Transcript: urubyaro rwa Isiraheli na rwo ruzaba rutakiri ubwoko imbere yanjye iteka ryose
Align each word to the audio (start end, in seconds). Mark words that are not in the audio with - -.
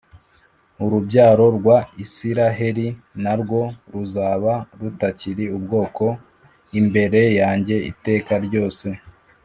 urubyaro 0.83 1.45
rwa 1.57 1.77
Isiraheli 2.03 2.87
na 3.23 3.33
rwo 3.41 3.61
ruzaba 3.91 4.53
rutakiri 4.79 5.45
ubwoko 5.57 6.05
imbere 6.79 7.21
yanjye 7.39 7.75
iteka 7.91 8.33
ryose 8.45 8.87